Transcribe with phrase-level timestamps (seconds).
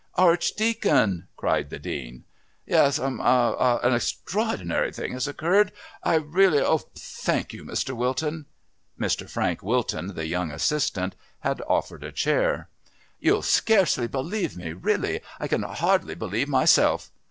[0.15, 2.23] "Archdeacon!" cried the Dean.
[2.65, 5.71] "Yes om ah an extraordinary thing has occurred
[6.03, 7.95] I really oh, thank you, Mr.
[7.95, 8.47] Wilton...."
[8.99, 9.29] Mr.
[9.29, 12.67] Frank Wilton, the young assistant, had offered a chair.
[13.19, 17.11] "You'll scarcely believe me really, I can hardly believe myself."